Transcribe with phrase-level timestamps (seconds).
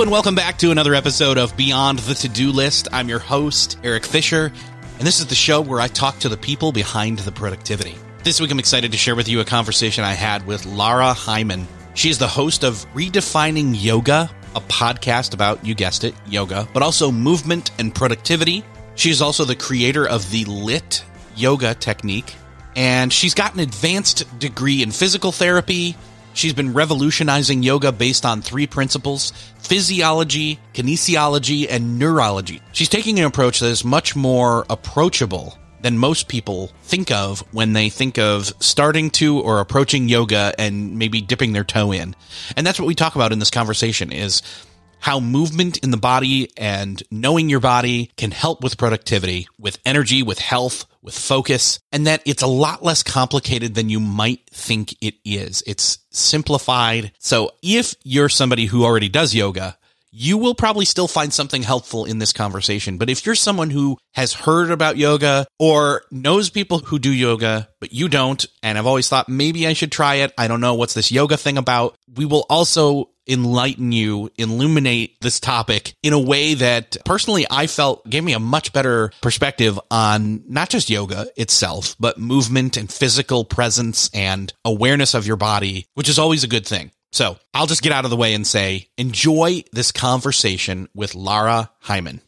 [0.00, 2.88] And welcome back to another episode of Beyond the To Do List.
[2.90, 4.50] I'm your host, Eric Fisher,
[4.98, 7.96] and this is the show where I talk to the people behind the productivity.
[8.24, 11.66] This week, I'm excited to share with you a conversation I had with Lara Heimann.
[11.92, 16.82] She is the host of Redefining Yoga, a podcast about, you guessed it, yoga, but
[16.82, 18.64] also movement and productivity.
[18.94, 21.04] She is also the creator of the LYT
[21.36, 22.34] yoga technique,
[22.74, 25.94] and she's got an advanced degree in physical therapy.
[26.32, 32.60] She's been revolutionizing yoga based on three principles physiology, kinesiology, and neurology.
[32.72, 37.72] She's taking an approach that is much more approachable than most people think of when
[37.72, 42.14] they think of starting to or approaching yoga and maybe dipping their toe in.
[42.56, 44.42] And that's what we talk about in this conversation is
[45.00, 50.22] how movement in the body and knowing your body can help with productivity, with energy,
[50.22, 54.94] with health, with focus, and that it's a lot less complicated than you might think
[55.00, 55.62] it is.
[55.66, 57.12] It's simplified.
[57.18, 59.78] So if you're somebody who already does yoga,
[60.12, 62.98] you will probably still find something helpful in this conversation.
[62.98, 67.68] But if you're someone who has heard about yoga or knows people who do yoga,
[67.78, 70.74] but you don't, and I've always thought maybe I should try it, I don't know
[70.74, 76.18] what's this yoga thing about, we will also enlighten you, illuminate this topic in a
[76.18, 81.26] way that personally I felt gave me a much better perspective on not just yoga
[81.36, 86.48] itself, but movement and physical presence and awareness of your body, which is always a
[86.48, 86.90] good thing.
[87.12, 91.70] So I'll just get out of the way and say, enjoy this conversation with Lara
[91.84, 92.20] Heimann.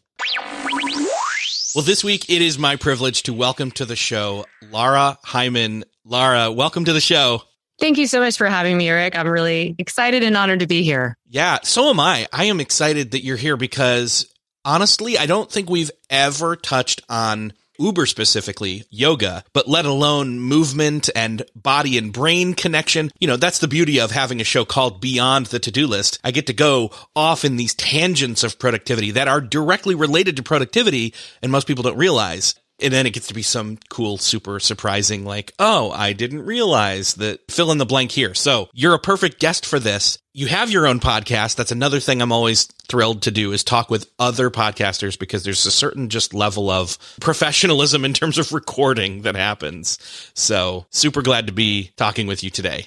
[1.74, 5.84] Well, this week it is my privilege to welcome to the show Lara Heimann.
[6.04, 7.42] Lara, welcome to the show.
[7.82, 9.18] Thank you so much for having me, Eric.
[9.18, 11.18] I'm really excited and honored to be here.
[11.28, 12.28] Yeah, so am I.
[12.32, 14.32] I am excited that you're here because
[14.64, 21.10] honestly, I don't think we've ever touched on uber specifically yoga, but let alone movement
[21.16, 23.10] and body and brain connection.
[23.18, 26.20] You know, that's the beauty of having a show called Beyond the To Do List.
[26.22, 30.44] I get to go off in these tangents of productivity that are directly related to
[30.44, 34.60] productivity and most people don't realize and then it gets to be some cool, super
[34.60, 38.34] surprising, like, oh, I didn't realize that fill in the blank here.
[38.34, 40.18] So you're a perfect guest for this.
[40.34, 41.56] You have your own podcast.
[41.56, 45.66] That's another thing I'm always thrilled to do is talk with other podcasters because there's
[45.66, 49.98] a certain just level of professionalism in terms of recording that happens.
[50.34, 52.86] So super glad to be talking with you today.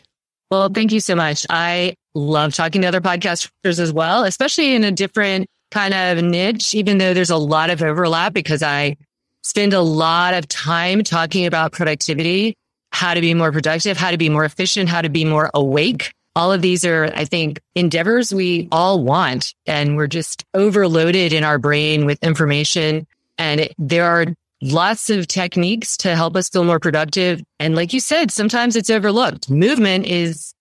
[0.51, 1.45] Well, thank you so much.
[1.49, 6.73] I love talking to other podcasters as well, especially in a different kind of niche,
[6.73, 8.97] even though there's a lot of overlap because I
[9.45, 12.57] spend a lot of time talking about productivity,
[12.91, 16.11] how to be more productive, how to be more efficient, how to be more awake.
[16.35, 19.53] All of these are, I think, endeavors we all want.
[19.67, 23.05] And we're just overloaded in our brain with information.
[23.37, 24.25] And it, there are
[24.63, 27.39] lots of techniques to help us feel more productive.
[27.59, 29.47] And like you said, sometimes it's overlooked.
[29.47, 30.55] Movement is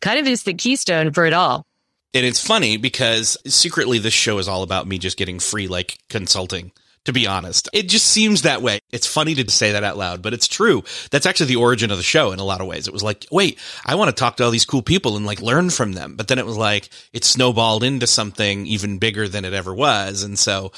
[0.00, 1.66] kind of is the keystone for it all.
[2.14, 5.98] And it's funny because secretly this show is all about me just getting free like
[6.08, 6.72] consulting
[7.04, 7.68] to be honest.
[7.72, 8.80] It just seems that way.
[8.92, 10.84] It's funny to say that out loud, but it's true.
[11.10, 12.86] That's actually the origin of the show in a lot of ways.
[12.86, 15.40] It was like, wait, I want to talk to all these cool people and like
[15.40, 16.16] learn from them.
[16.16, 20.22] But then it was like, it snowballed into something even bigger than it ever was.
[20.22, 20.72] And so,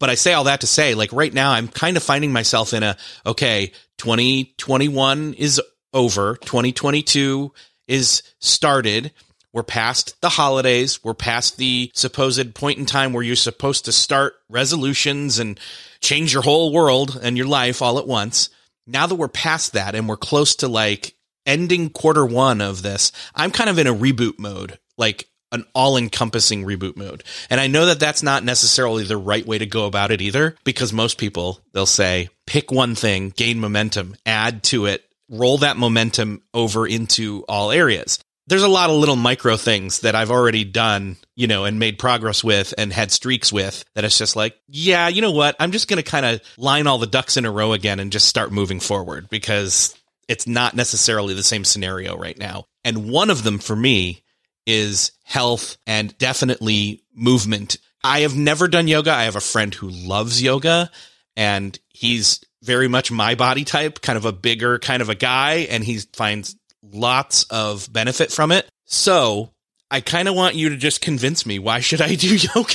[0.00, 2.72] but I say all that to say, like right now, I'm kind of finding myself
[2.72, 5.60] in a, okay, 2021 is
[5.92, 6.36] over.
[6.36, 7.52] 2022
[7.86, 9.12] is started
[9.52, 11.02] we're past the holidays.
[11.02, 15.58] We're past the supposed point in time where you're supposed to start resolutions and
[16.00, 18.50] change your whole world and your life all at once.
[18.86, 21.14] Now that we're past that and we're close to like
[21.46, 25.96] ending quarter one of this, I'm kind of in a reboot mode, like an all
[25.96, 27.24] encompassing reboot mode.
[27.50, 30.54] And I know that that's not necessarily the right way to go about it either,
[30.62, 35.76] because most people, they'll say, pick one thing, gain momentum, add to it, roll that
[35.76, 40.64] momentum over into all areas there's a lot of little micro things that I've already
[40.64, 44.60] done, you know, and made progress with and had streaks with that it's just like,
[44.66, 45.54] yeah, you know what?
[45.60, 48.10] I'm just going to kind of line all the ducks in a row again and
[48.10, 52.64] just start moving forward because it's not necessarily the same scenario right now.
[52.84, 54.24] And one of them for me
[54.66, 57.78] is health and definitely movement.
[58.02, 59.12] I have never done yoga.
[59.12, 60.90] I have a friend who loves yoga
[61.36, 65.66] and he's very much my body type, kind of a bigger kind of a guy,
[65.70, 68.68] and he finds lots of benefit from it.
[68.86, 69.50] So
[69.90, 72.74] I kind of want you to just convince me why should I do yoga?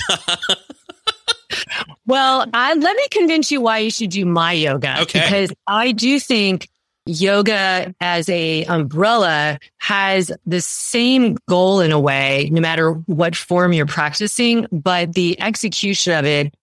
[2.06, 5.02] well, I, let me convince you why you should do my yoga.
[5.02, 5.22] Okay.
[5.22, 6.70] Because I do think
[7.06, 13.74] yoga as a umbrella has the same goal in a way, no matter what form
[13.74, 16.54] you're practicing, but the execution of it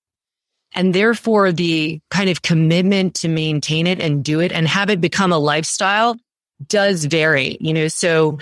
[0.74, 5.00] and therefore the kind of commitment to maintain it and do it and have it
[5.00, 6.16] become a lifestyle
[6.68, 8.38] does vary, you know, so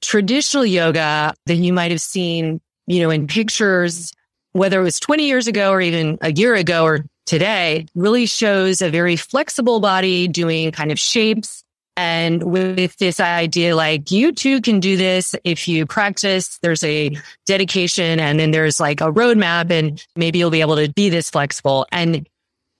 [0.00, 4.12] traditional yoga that you might have seen, you know, in pictures,
[4.52, 8.82] whether it was 20 years ago or even a year ago or today really shows
[8.82, 11.64] a very flexible body doing kind of shapes.
[11.96, 17.16] And with this idea, like you too can do this if you practice, there's a
[17.46, 21.30] dedication and then there's like a roadmap and maybe you'll be able to be this
[21.30, 21.86] flexible.
[21.92, 22.26] And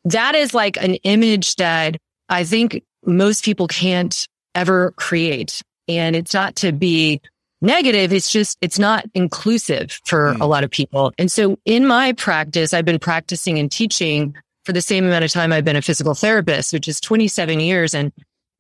[0.05, 1.99] that is like an image that
[2.29, 5.63] I think most people can't ever create.
[5.89, 7.21] And it's not to be
[7.61, 8.13] negative.
[8.13, 10.41] It's just, it's not inclusive for mm.
[10.41, 11.13] a lot of people.
[11.19, 14.35] And so in my practice, I've been practicing and teaching
[14.65, 17.95] for the same amount of time I've been a physical therapist, which is 27 years.
[17.95, 18.13] And,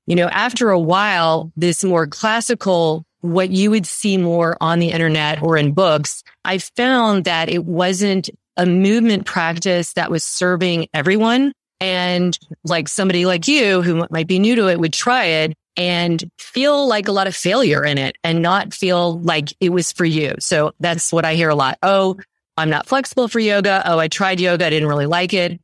[0.06, 4.90] you know, after a while, this more classical, what you would see more on the
[4.90, 10.88] internet or in books, I found that it wasn't a movement practice that was serving
[10.92, 11.52] everyone.
[11.80, 16.22] And like somebody like you who might be new to it would try it and
[16.38, 20.04] feel like a lot of failure in it and not feel like it was for
[20.04, 20.34] you.
[20.38, 21.78] So that's what I hear a lot.
[21.82, 22.16] Oh,
[22.56, 23.82] I'm not flexible for yoga.
[23.86, 24.66] Oh, I tried yoga.
[24.66, 25.60] I didn't really like it.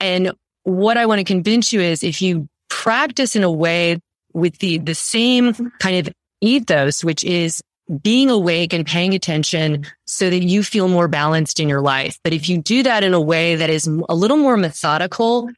[0.00, 0.32] And
[0.64, 4.00] what I want to convince you is if you practice in a way
[4.32, 7.62] with the, the same kind of ethos, which is
[8.02, 12.18] being awake and paying attention so that you feel more balanced in your life.
[12.24, 15.50] But if you do that in a way that is a little more methodical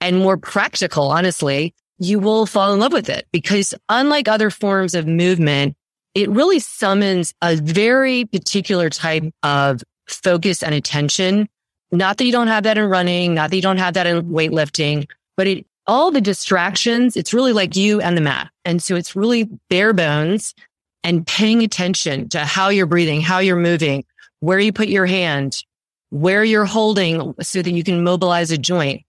[0.00, 4.94] and more practical, honestly, you will fall in love with it because unlike other forms
[4.94, 5.76] of movement,
[6.14, 11.48] it really summons a very particular type of focus and attention.
[11.92, 14.26] Not that you don't have that in running, not that you don't have that in
[14.26, 18.50] weightlifting, but it, all the distractions, it's really like you and the mat.
[18.64, 20.54] And so it's really bare bones
[21.02, 24.04] and paying attention to how you're breathing, how you're moving,
[24.40, 25.62] where you put your hand,
[26.10, 29.02] where you're holding so that you can mobilize a joint.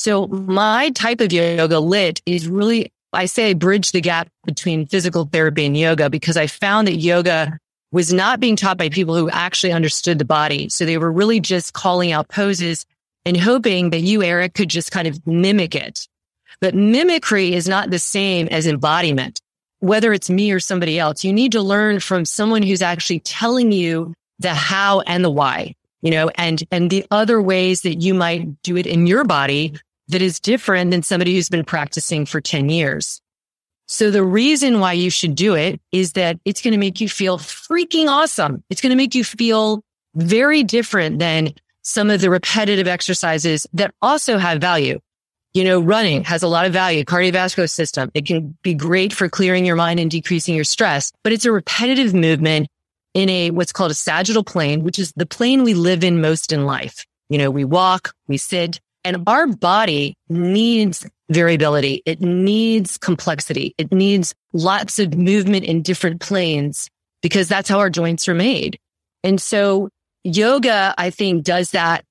[0.00, 4.86] So my type of yoga LYT is really, I say I bridge the gap between
[4.86, 7.58] physical therapy and yoga because I found that yoga
[7.92, 10.70] was not being taught by people who actually understood the body.
[10.70, 12.86] So they were really just calling out poses
[13.26, 16.08] and hoping that you, Eric, could just kind of mimic it.
[16.62, 19.38] But mimicry is not the same as embodiment.
[19.80, 23.70] Whether it's me or somebody else, you need to learn from someone who's actually telling
[23.70, 28.14] you the how and the why, you know, and, and the other ways that you
[28.14, 29.74] might do it in your body
[30.10, 33.20] that is different than somebody who's been practicing for 10 years.
[33.86, 37.08] So the reason why you should do it is that it's going to make you
[37.08, 38.62] feel freaking awesome.
[38.70, 39.82] It's going to make you feel
[40.14, 45.00] very different than some of the repetitive exercises that also have value.
[45.54, 48.12] You know, running has a lot of value, cardiovascular system.
[48.14, 51.50] It can be great for clearing your mind and decreasing your stress, but it's a
[51.50, 52.68] repetitive movement
[53.14, 56.52] in a what's called a sagittal plane, which is the plane we live in most
[56.52, 57.04] in life.
[57.28, 62.02] You know, we walk, we sit, and our body needs variability.
[62.06, 63.74] It needs complexity.
[63.78, 66.88] It needs lots of movement in different planes
[67.22, 68.78] because that's how our joints are made.
[69.22, 69.90] And so
[70.24, 72.04] yoga, I think does that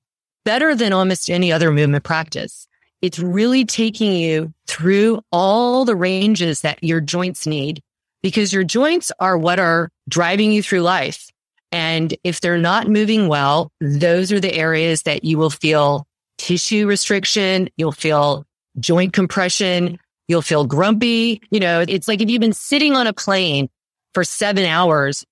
[0.44, 2.66] better than almost any other movement practice.
[3.02, 7.82] It's really taking you through all the ranges that your joints need
[8.22, 11.28] because your joints are what are driving you through life.
[11.72, 16.06] And if they're not moving well, those are the areas that you will feel
[16.40, 17.68] tissue restriction.
[17.76, 18.46] You'll feel
[18.78, 19.98] joint compression.
[20.26, 21.42] You'll feel grumpy.
[21.50, 23.68] You know, it's like if you've been sitting on a plane
[24.14, 25.22] for seven hours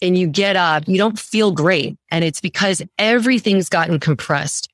[0.00, 1.98] and you get up, you don't feel great.
[2.10, 4.68] And it's because everything's gotten compressed.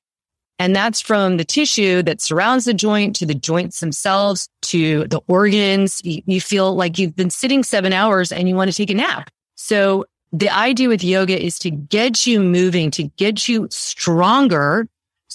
[0.61, 5.21] And that's from the tissue that surrounds the joint to the joints themselves to the
[5.27, 6.01] organs.
[6.05, 9.31] You, feel like you've been sitting seven hours and you want to take a nap.
[9.57, 14.87] So the idea with yoga is to get you moving, to get you stronger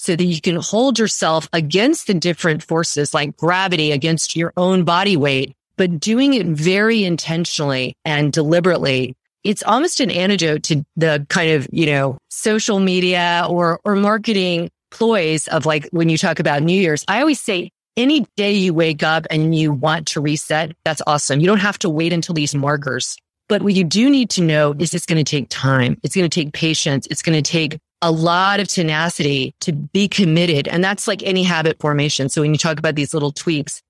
[0.06, 4.84] so that you can hold yourself against the different forces like gravity against your own
[4.84, 9.16] body weight, but doing it very intentionally and deliberately.
[9.42, 14.70] It's almost an antidote to the kind of, you know, social media or, or marketing
[14.92, 17.04] ploys of like when you talk about New Year's.
[17.08, 21.40] I always say any day you wake up and you want to reset, that's awesome.
[21.40, 23.16] You don't have to wait until these markers.
[23.48, 25.98] But what you do need to know is it's going to take time.
[26.02, 27.06] It's going to take patience.
[27.10, 30.68] It's going to take a lot of tenacity to be committed.
[30.68, 32.28] And that's like any habit formation.
[32.28, 33.82] So when you talk about these little tweaks,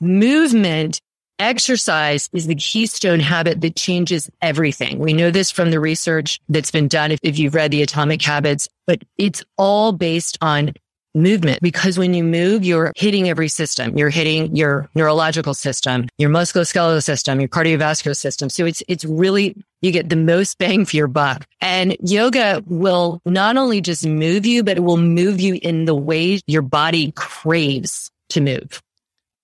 [0.00, 1.00] movement,
[1.38, 4.98] exercise is the keystone habit that changes everything.
[4.98, 7.12] We know this from the research that's been done.
[7.12, 10.72] If, if you've read the atomic habits, but it's all based on
[11.14, 13.96] movement because when you move, you're hitting every system.
[13.96, 18.50] You're hitting your neurological system, your musculoskeletal system, your cardiovascular system.
[18.50, 21.46] So it's, it's really, you get the most bang for your buck.
[21.60, 25.94] And yoga will not only just move you, but it will move you in the
[25.94, 28.82] way your body craves to move.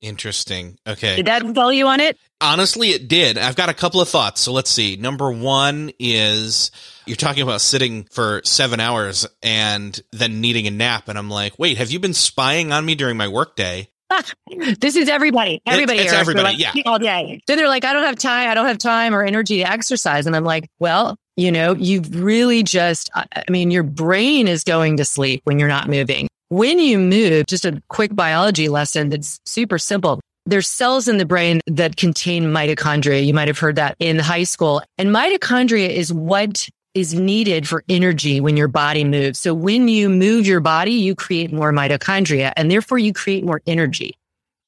[0.03, 0.79] Interesting.
[0.85, 1.15] Okay.
[1.15, 2.19] Did that follow you on it?
[2.41, 3.39] Honestly, it did.
[3.39, 4.41] I've got a couple of thoughts.
[4.41, 4.97] So let's see.
[4.97, 6.73] Number one is
[7.07, 11.09] you're talking about sitting for seven hours and then needing a nap.
[11.09, 13.89] And I'm like, wait, have you been spying on me during my workday?
[14.81, 15.61] this is everybody.
[15.67, 16.01] Everybody.
[16.01, 16.45] It, it's everybody.
[16.45, 16.83] Like, yeah.
[16.87, 17.41] All day.
[17.47, 18.49] Then they're like, I don't have time.
[18.49, 20.27] I don't have time or energy to exercise.
[20.27, 24.99] And I'm like, well, you know, you've really just, I mean, your brain is going
[24.99, 26.29] to sleep when you're not moving.
[26.49, 30.21] When you move, just a quick biology lesson that's super simple.
[30.45, 33.25] There's cells in the brain that contain mitochondria.
[33.25, 34.83] You might have heard that in high school.
[34.99, 39.39] And mitochondria is what is needed for energy when your body moves.
[39.39, 43.63] So when you move your body, you create more mitochondria and therefore you create more
[43.67, 44.19] energy.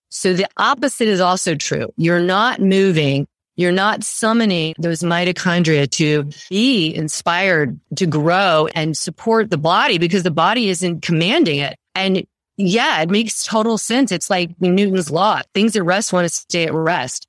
[0.08, 1.92] So the opposite is also true.
[1.96, 3.26] You're not moving.
[3.56, 10.22] You're not summoning those mitochondria to be inspired to grow and support the body because
[10.22, 11.76] the body isn't commanding it.
[11.94, 12.26] And
[12.56, 14.12] yeah, it makes total sense.
[14.12, 15.42] It's like Newton's law.
[15.52, 17.26] Things at rest want to stay at rest.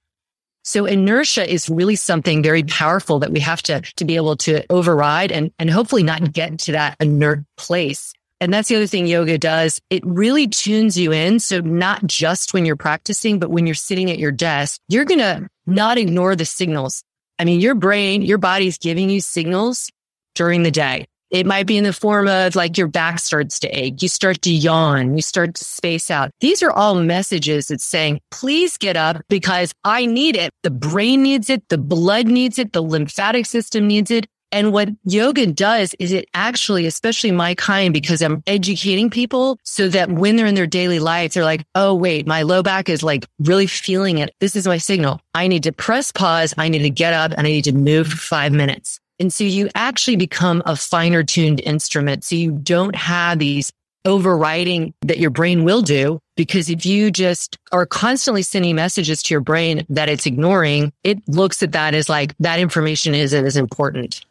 [0.65, 4.65] So inertia is really something very powerful that we have to, to be able to
[4.72, 8.13] override and, and hopefully not get to that inert place.
[8.41, 9.79] And that's the other thing yoga does.
[9.91, 11.39] It really tunes you in.
[11.39, 15.19] So not just when you're practicing, but when you're sitting at your desk, you're going
[15.19, 17.03] to not ignore the signals.
[17.38, 19.91] I mean, your brain, your body's giving you signals
[20.34, 21.05] during the day.
[21.32, 24.01] It might be in the form of like your back starts to ache.
[24.01, 25.15] You start to yawn.
[25.15, 26.32] You start to space out.
[26.39, 30.51] These are all messages that's saying, please get up because I need it.
[30.63, 31.67] The brain needs it.
[31.70, 32.74] The blood needs it.
[32.74, 34.27] The lymphatic system needs it.
[34.51, 39.89] And what yoga does is it actually, especially my kind, because I'm educating people so
[39.89, 43.03] that when they're in their daily life, they're like, Oh, wait, my low back is
[43.03, 44.34] like really feeling it.
[44.39, 45.20] This is my signal.
[45.34, 46.53] I need to press pause.
[46.58, 49.01] I need to get up and I need to move for five minutes.
[49.19, 52.24] And so you actually become a finer tuned instrument.
[52.24, 53.72] So you don't have these
[54.03, 56.19] overriding that your brain will do.
[56.36, 61.17] Because if you just are constantly sending messages to your brain that it's ignoring, it
[61.29, 64.25] looks at that as like that information isn't as important.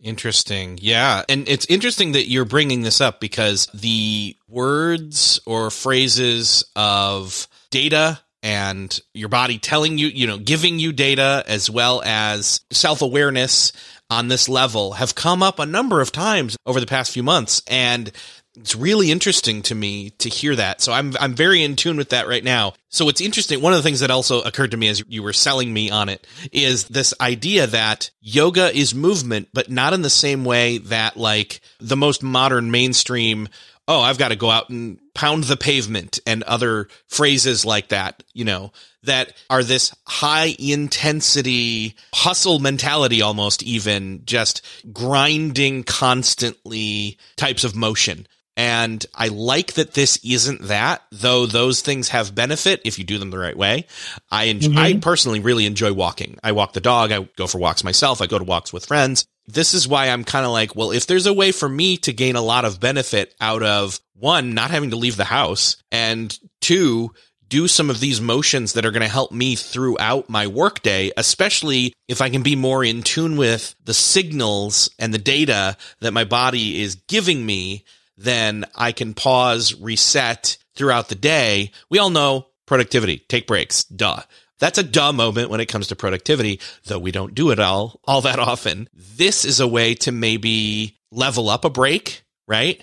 [0.00, 0.78] Interesting.
[0.80, 1.24] Yeah.
[1.28, 8.20] And it's interesting that you're bringing this up because the words or phrases of data
[8.48, 13.72] and your body telling you, you know, giving you data as well as self awareness
[14.08, 17.60] on this level have come up a number of times over the past few months.
[17.66, 18.10] And
[18.56, 20.80] it's really interesting to me to hear that.
[20.80, 22.72] So I'm I'm very in tune with that right now.
[22.88, 23.60] So it's interesting.
[23.60, 26.08] One of the things that also occurred to me as you were selling me on
[26.08, 31.18] it is this idea that yoga is movement, but not in the same way that
[31.18, 33.50] like the most modern mainstream
[33.88, 38.22] oh, I've got to go out and pound the pavement and other phrases like that,
[38.34, 38.70] you know,
[39.02, 48.28] that are this high intensity hustle mentality, almost even just grinding constantly types of motion.
[48.56, 53.18] And I like that this isn't that, though those things have benefit if you do
[53.18, 53.86] them the right way.
[54.30, 54.78] I enjoy, mm-hmm.
[54.78, 56.38] I personally really enjoy walking.
[56.44, 57.10] I walk the dog.
[57.10, 58.22] I go for walks myself.
[58.22, 59.26] I go to walks with friends.
[59.48, 62.12] This is why I'm kind of like, well, if there's a way for me to
[62.12, 66.38] gain a lot of benefit out of one, not having to leave the house and
[66.60, 67.12] two,
[67.48, 71.94] do some of these motions that are going to help me throughout my workday, especially
[72.06, 76.24] if I can be more in tune with the signals and the data that my
[76.24, 77.84] body is giving me
[78.18, 81.70] then I can pause, reset throughout the day.
[81.88, 84.22] We all know productivity, take breaks, duh.
[84.58, 88.00] That's a duh moment when it comes to productivity, though we don't do it all,
[88.04, 88.88] all that often.
[88.92, 92.82] This is a way to maybe level up a break, right?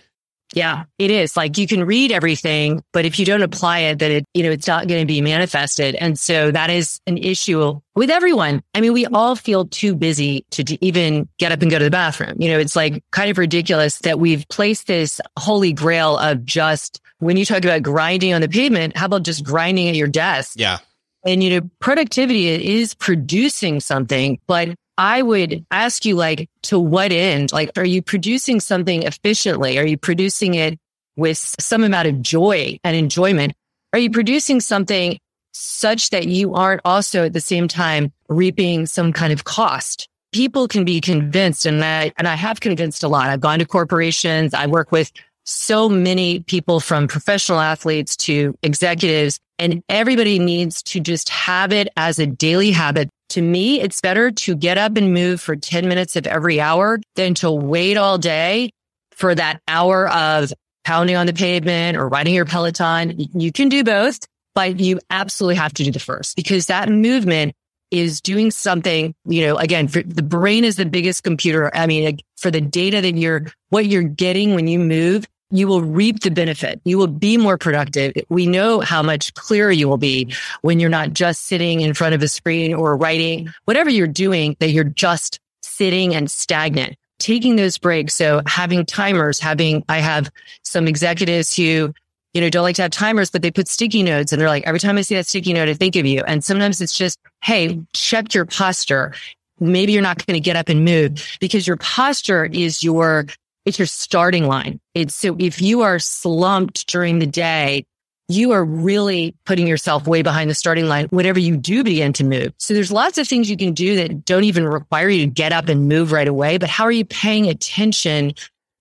[0.53, 1.35] Yeah, it is.
[1.35, 4.51] Like you can read everything, but if you don't apply it, then it, you know,
[4.51, 5.95] it's not going to be manifested.
[5.95, 8.61] And so that is an issue with everyone.
[8.73, 11.83] I mean, we all feel too busy to, to even get up and go to
[11.83, 12.35] the bathroom.
[12.39, 17.01] You know, it's like kind of ridiculous that we've placed this holy grail of just
[17.19, 20.53] when you talk about grinding on the pavement, how about just grinding at your desk?
[20.57, 20.77] Yeah.
[21.25, 22.47] And, you know, productivity
[22.79, 27.51] is producing something, but I would ask you, like, to what end?
[27.51, 29.77] Like, are you producing something efficiently?
[29.77, 30.79] Are you producing it
[31.17, 33.53] with some amount of joy and enjoyment?
[33.91, 35.19] Are you producing something
[35.55, 40.09] such that you aren't also at the same time reaping some kind of cost.
[40.33, 43.29] People can be convinced and I, and I have convinced a lot.
[43.29, 44.53] I've gone to corporations.
[44.53, 45.11] I work with
[45.45, 51.87] so many people from professional athletes to executives and everybody needs to just have it
[51.95, 53.09] as a daily habit.
[53.29, 56.99] To me, it's better to get up and move for 10 minutes of every hour
[57.15, 58.71] than to wait all day
[59.11, 60.51] for that hour of
[60.83, 63.15] pounding on the pavement or riding your Peloton.
[63.33, 64.19] You can do both,
[64.53, 67.53] but you absolutely have to do the first because that movement
[67.91, 71.73] is doing something, you know, again, the brain is the biggest computer.
[71.75, 75.25] I mean, for the data that you're, what you're getting when you move,
[75.57, 76.81] you will reap the benefit.
[76.83, 78.13] You will be more productive.
[78.29, 82.15] We know how much clearer you will be when you're not just sitting in front
[82.15, 87.55] of a screen or writing, whatever you're doing, that you're just sitting and stagnant, taking
[87.55, 88.13] those breaks.
[88.13, 90.29] So having timers, having, I have
[90.63, 91.93] some executives who
[92.35, 94.67] you know, don't like to have timers, but they put sticky notes and they're like,
[94.67, 96.21] every time I see that sticky note, I think of you.
[96.27, 99.13] And sometimes it's just, Hey, check your posture.
[99.61, 103.27] Maybe you're not going to get up and move because your posture is your,
[103.65, 104.79] it's your starting line.
[104.93, 107.85] It's so if you are slumped during the day,
[108.27, 112.23] you are really putting yourself way behind the starting line whenever you do begin to
[112.23, 112.53] move.
[112.57, 115.53] So there's lots of things you can do that don't even require you to get
[115.53, 116.57] up and move right away.
[116.57, 118.33] But how are you paying attention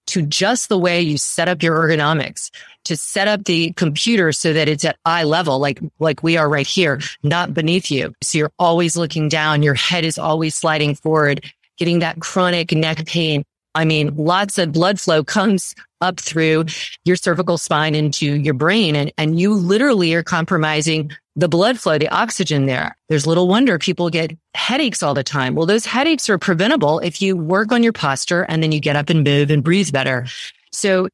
[0.07, 2.50] to just the way you set up your ergonomics?
[2.85, 6.49] to set up the computer so that it's at eye level, like, like we are
[6.49, 8.14] right here, not beneath you.
[8.23, 9.62] So you're always looking down.
[9.62, 11.45] Your head is always sliding forward,
[11.79, 13.45] getting that chronic neck pain.
[13.75, 16.66] I mean, lots of blood flow comes up through
[17.04, 21.99] your cervical spine into your brain and, and you literally are compromising the blood flow,
[21.99, 22.97] the oxygen there.
[23.09, 25.54] There's little wonder people get headaches all the time.
[25.54, 28.97] Well, those headaches are preventable if you work on your posture and then you get
[28.97, 30.26] up and move and breathe better.
[30.71, 31.09] So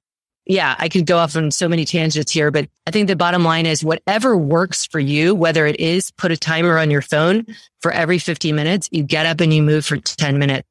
[0.47, 3.45] yeah, I could go off on so many tangents here, but I think the bottom
[3.45, 7.47] line is whatever works for you, whether it is put a timer on your phone
[7.81, 10.67] for every 50 minutes, you get up and you move for 10 minutes.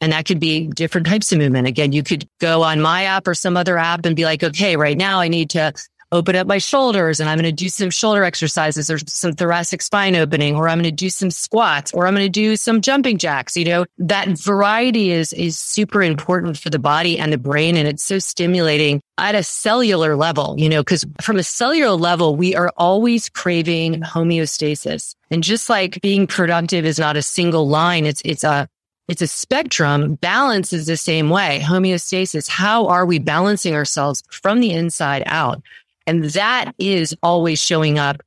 [0.00, 1.66] And that could be different types of movement.
[1.66, 4.76] Again, you could go on my app or some other app and be like, okay,
[4.76, 5.72] right now I need to
[6.14, 9.82] open up my shoulders and I'm going to do some shoulder exercises or some thoracic
[9.82, 12.80] spine opening, or I'm going to do some squats, or I'm going to do some
[12.80, 13.56] jumping jacks.
[13.56, 17.76] You know, that variety is, is super important for the body and the brain.
[17.76, 22.36] And it's so stimulating at a cellular level, you know, because from a cellular level,
[22.36, 25.14] we are always craving homeostasis.
[25.30, 28.68] And just like being productive is not a single line, it's, it's a,
[29.08, 30.14] it's a spectrum.
[30.14, 31.60] Balance is the same way.
[31.62, 32.48] Homeostasis.
[32.48, 35.62] How are we balancing ourselves from the inside out?
[36.06, 38.22] And that is always showing up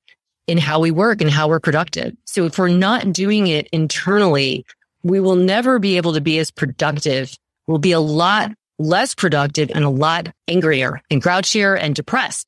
[0.45, 2.15] in how we work and how we're productive.
[2.25, 4.65] So if we're not doing it internally,
[5.03, 7.35] we will never be able to be as productive.
[7.65, 12.47] We'll be a lot less productive and a lot angrier and grouchier and depressed.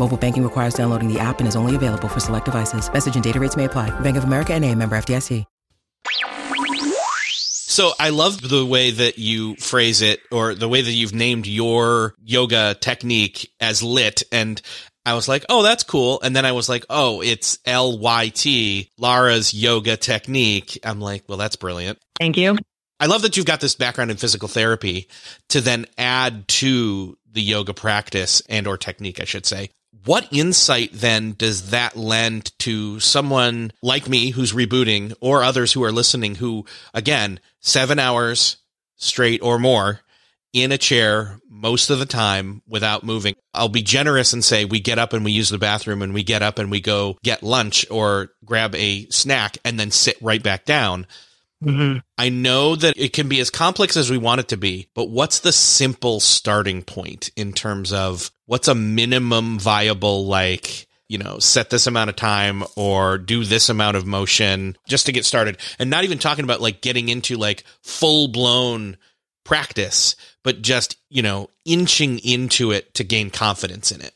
[0.00, 2.92] Mobile banking requires downloading the app and is only available for select devices.
[2.92, 3.90] Message and data rates may apply.
[4.00, 5.44] Bank of America and a member FDIC.
[7.80, 11.46] So I love the way that you phrase it or the way that you've named
[11.46, 14.22] your yoga technique as lit.
[14.32, 14.60] And
[15.06, 16.20] I was like, oh, that's cool.
[16.20, 20.80] And then I was like, oh, it's LYT, Lara's yoga technique.
[20.84, 21.98] I'm like, well, that's brilliant.
[22.18, 22.58] Thank you.
[22.98, 25.08] I love that you've got this background in physical therapy
[25.50, 29.70] to then add to the yoga practice and or technique, I should say.
[30.04, 35.84] What insight then does that lend to someone like me who's rebooting or others who
[35.84, 38.56] are listening who, again, seven hours
[38.96, 40.00] straight or more
[40.52, 43.34] in a chair most of the time without moving.
[43.54, 46.22] I'll be generous and say we get up and we use the bathroom and we
[46.22, 50.42] get up and we go get lunch or grab a snack and then sit right
[50.42, 51.06] back down.
[51.62, 51.98] Mm-hmm.
[52.16, 55.10] I know that it can be as complex as we want it to be, but
[55.10, 61.38] what's the simple starting point in terms of what's a minimum viable, like, you know,
[61.38, 65.58] set this amount of time or do this amount of motion just to get started?
[65.78, 68.96] And not even talking about like getting into like full blown
[69.44, 74.14] practice, but just, you know, inching into it to gain confidence in it.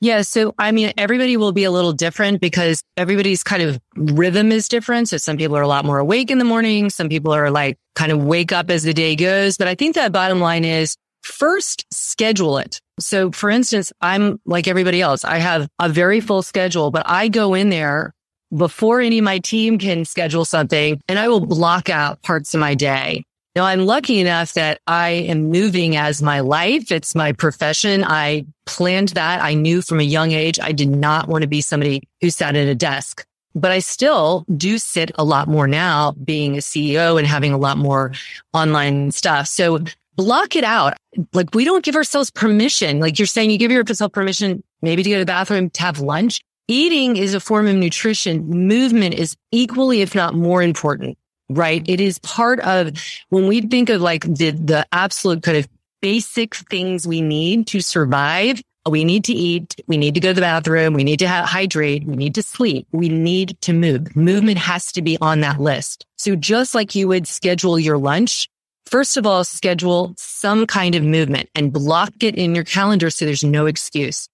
[0.00, 0.22] Yeah.
[0.22, 4.68] So, I mean, everybody will be a little different because everybody's kind of rhythm is
[4.68, 5.08] different.
[5.08, 6.90] So some people are a lot more awake in the morning.
[6.90, 9.56] Some people are like kind of wake up as the day goes.
[9.56, 12.80] But I think that bottom line is first schedule it.
[13.00, 15.24] So for instance, I'm like everybody else.
[15.24, 18.12] I have a very full schedule, but I go in there
[18.56, 22.60] before any of my team can schedule something and I will block out parts of
[22.60, 23.24] my day.
[23.56, 26.92] Now I'm lucky enough that I am moving as my life.
[26.92, 28.04] It's my profession.
[28.04, 29.42] I planned that.
[29.42, 32.54] I knew from a young age, I did not want to be somebody who sat
[32.54, 37.16] at a desk, but I still do sit a lot more now being a CEO
[37.16, 38.12] and having a lot more
[38.52, 39.46] online stuff.
[39.48, 39.78] So
[40.16, 40.92] block it out.
[41.32, 43.00] Like we don't give ourselves permission.
[43.00, 46.00] Like you're saying, you give yourself permission maybe to go to the bathroom, to have
[46.00, 46.42] lunch.
[46.68, 48.46] Eating is a form of nutrition.
[48.68, 51.16] Movement is equally, if not more important
[51.48, 51.82] right?
[51.88, 52.92] It is part of
[53.28, 55.68] when we think of like the, the absolute kind of
[56.00, 58.60] basic things we need to survive.
[58.88, 59.74] We need to eat.
[59.88, 60.94] We need to go to the bathroom.
[60.94, 62.04] We need to hydrate.
[62.04, 62.86] We need to sleep.
[62.92, 64.14] We need to move.
[64.14, 66.06] Movement has to be on that list.
[66.18, 68.48] So just like you would schedule your lunch,
[68.84, 73.10] first of all, schedule some kind of movement and block it in your calendar.
[73.10, 74.28] So there's no excuse.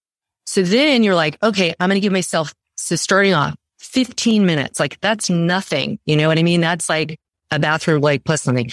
[0.45, 3.55] So then you're like, okay, I'm going to give myself, so starting off,
[3.93, 4.79] 15 minutes.
[4.79, 5.99] Like that's nothing.
[6.05, 6.61] You know what I mean?
[6.61, 7.19] That's like
[7.51, 8.71] a bathroom like plus something.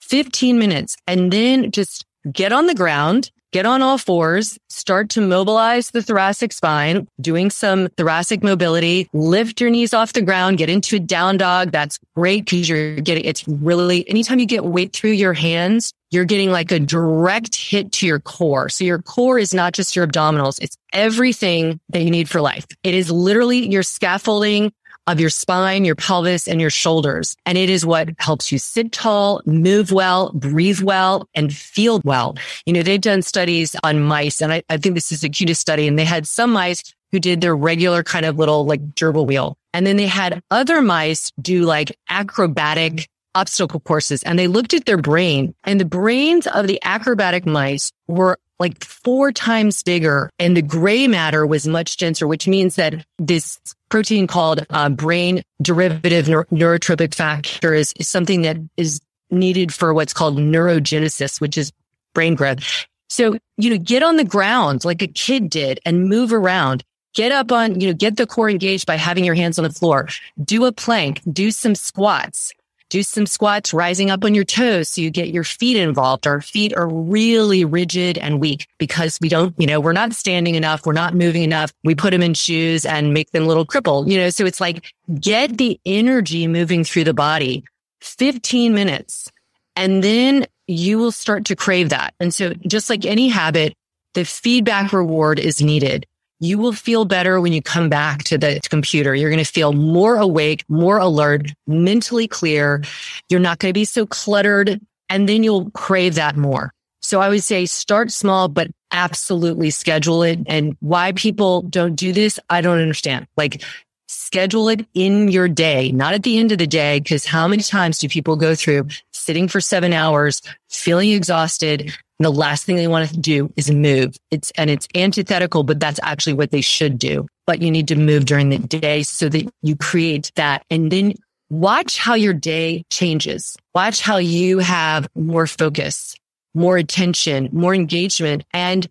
[0.00, 5.20] 15 minutes and then just get on the ground, get on all fours, start to
[5.20, 10.70] mobilize the thoracic spine, doing some thoracic mobility, lift your knees off the ground, get
[10.70, 11.72] into a down dog.
[11.72, 16.26] That's great because you're getting, it's really, anytime you get weight through your hands, you're
[16.26, 18.68] getting like a direct hit to your core.
[18.68, 20.62] So your core is not just your abdominals.
[20.62, 22.66] It's everything that you need for life.
[22.84, 24.72] It is literally your scaffolding
[25.06, 27.34] of your spine, your pelvis and your shoulders.
[27.44, 32.36] And it is what helps you sit tall, move well, breathe well, and feel well.
[32.66, 35.60] You know, they've done studies on mice and I, I think this is the cutest
[35.60, 35.88] study.
[35.88, 39.56] And they had some mice who did their regular kind of little like gerbil wheel.
[39.74, 44.84] And then they had other mice do like acrobatic obstacle courses and they looked at
[44.84, 50.56] their brain and the brains of the acrobatic mice were like four times bigger and
[50.56, 56.26] the gray matter was much denser, which means that this protein called uh, brain derivative
[56.26, 61.72] neur- neurotrophic factor is, is something that is needed for what's called neurogenesis, which is
[62.14, 62.86] brain growth.
[63.08, 66.84] So, you know, get on the ground like a kid did and move around.
[67.14, 69.70] Get up on, you know, get the core engaged by having your hands on the
[69.70, 70.08] floor.
[70.42, 72.54] Do a plank, do some squats,
[72.92, 76.26] do some squats rising up on your toes so you get your feet involved.
[76.26, 80.56] Our feet are really rigid and weak because we don't, you know, we're not standing
[80.56, 80.84] enough.
[80.84, 81.72] We're not moving enough.
[81.84, 84.60] We put them in shoes and make them a little crippled, you know, so it's
[84.60, 87.64] like get the energy moving through the body
[88.02, 89.32] 15 minutes
[89.74, 92.12] and then you will start to crave that.
[92.20, 93.72] And so just like any habit,
[94.12, 96.04] the feedback reward is needed
[96.42, 99.14] you will feel better when you come back to the computer.
[99.14, 102.82] You're going to feel more awake, more alert, mentally clear.
[103.28, 106.72] You're not going to be so cluttered and then you'll crave that more.
[107.00, 110.40] So I would say start small, but absolutely schedule it.
[110.46, 113.28] And why people don't do this, I don't understand.
[113.36, 113.62] Like
[114.08, 117.00] schedule it in your day, not at the end of the day.
[117.00, 118.88] Cause how many times do people go through
[119.22, 124.16] sitting for seven hours, feeling exhausted, the last thing they want to do is move.
[124.30, 127.26] It's, and it's antithetical, but that's actually what they should do.
[127.46, 130.64] But you need to move during the day so that you create that.
[130.70, 131.14] And then
[131.50, 133.56] watch how your day changes.
[133.74, 136.14] Watch how you have more focus,
[136.54, 138.44] more attention, more engagement.
[138.52, 138.88] And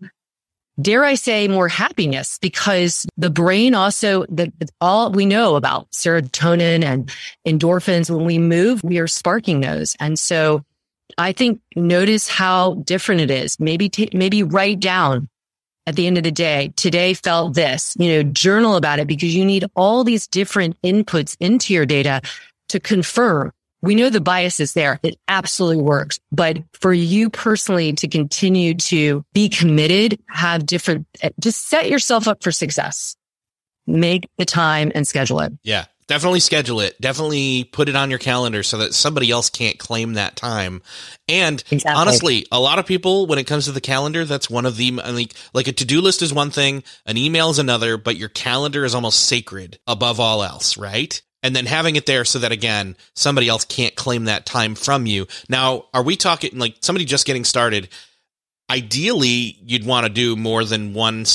[0.79, 6.84] dare I say more happiness because the brain also the all we know about serotonin
[6.84, 7.12] and
[7.47, 9.95] endorphins when we move, we are sparking those.
[9.99, 10.63] And so
[11.17, 13.60] I think notice how different it is.
[13.60, 15.29] Maybe, t- maybe write down
[15.88, 19.36] at the end of the day, today felt this, you know, journal about it because
[19.36, 22.21] you need all these different inputs into your data
[22.69, 23.51] to confirm.
[23.81, 24.99] We know the bias is there.
[25.03, 26.19] It absolutely works.
[26.31, 31.07] But for you personally to continue to be committed, have different,
[31.39, 33.15] just set yourself up for success.
[33.87, 35.53] Make the time and schedule it.
[35.63, 35.85] Yeah.
[36.07, 36.99] Definitely schedule it.
[36.99, 40.81] Definitely put it on your calendar so that somebody else can't claim that time.
[41.29, 42.01] And exactly.
[42.01, 44.91] honestly, a lot of people, when it comes to the calendar, that's one of the
[44.91, 48.27] like like a to do list is one thing, an email is another, but your
[48.27, 51.21] calendar is almost sacred above all else, right?
[51.43, 55.06] And then having it there so that again, somebody else can't claim that time from
[55.06, 55.27] you.
[55.49, 57.89] Now, are we talking like somebody just getting started?
[58.69, 61.25] Ideally, you'd want to do more than one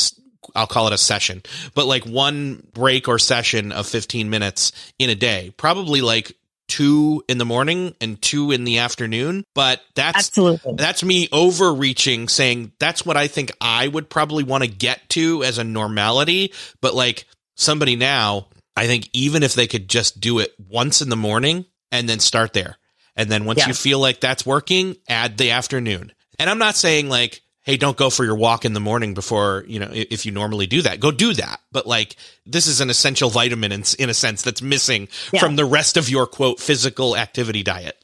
[0.55, 1.43] I'll call it a session,
[1.75, 6.37] but like one break or session of 15 minutes in a day, probably like
[6.69, 9.45] two in the morning and two in the afternoon.
[9.55, 14.65] But that's absolutely that's me overreaching, saying that's what I think I would probably want
[14.65, 16.53] to get to as a normality.
[16.81, 21.09] But like somebody now, I think even if they could just do it once in
[21.09, 22.77] the morning and then start there.
[23.17, 23.69] And then once yeah.
[23.69, 26.13] you feel like that's working, add the afternoon.
[26.39, 29.65] And I'm not saying like hey, don't go for your walk in the morning before,
[29.67, 31.61] you know, if you normally do that, go do that.
[31.73, 35.41] But like, this is an essential vitamin in, in a sense that's missing yeah.
[35.41, 38.03] from the rest of your quote, physical activity diet.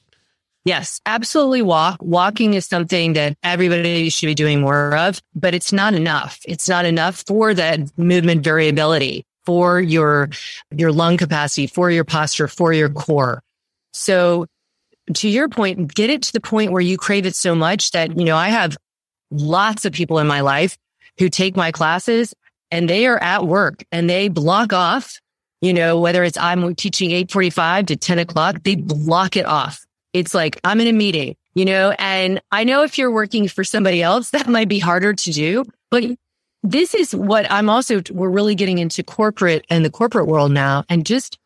[0.64, 1.98] Yes, absolutely walk.
[2.02, 6.40] Walking is something that everybody should be doing more of, but it's not enough.
[6.44, 10.30] It's not enough for that movement variability, for your,
[10.70, 13.42] your lung capacity, for your posture, for your core.
[13.92, 14.46] So
[15.14, 18.16] to your point, get it to the point where you crave it so much that,
[18.18, 18.76] you know, I have
[19.30, 20.76] lots of people in my life
[21.18, 22.34] who take my classes
[22.70, 25.20] and they are at work and they block off,
[25.60, 29.84] you know, whether it's I'm teaching 845 to 10 o'clock, they block it off.
[30.12, 33.64] It's like, I'm in a meeting, you know, and I know if you're working for
[33.64, 36.04] somebody else, that might be harder to do, but
[36.62, 40.84] this is what I'm also, we're really getting into corporate and the corporate world now.
[40.88, 41.38] And just,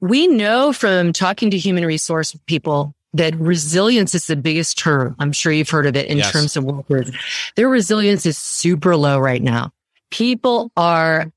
[0.00, 5.14] we know from talking to human resource people that resilience is the biggest term.
[5.18, 6.32] I'm sure you've heard of it in yes.
[6.32, 7.10] terms of workers.
[7.54, 9.70] Their resilience is super low right now.
[10.10, 11.30] People are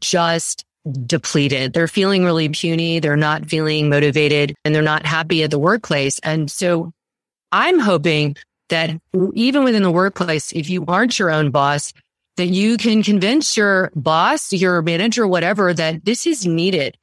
[0.00, 0.64] just
[1.06, 1.72] depleted.
[1.72, 2.98] They're feeling really puny.
[2.98, 6.18] They're not feeling motivated and they're not happy at the workplace.
[6.18, 6.92] And so
[7.52, 8.36] I'm hoping
[8.68, 8.90] that
[9.34, 11.92] even within the workplace, if you aren't your own boss,
[12.36, 16.96] that you can convince your boss, your manager, whatever, that this is needed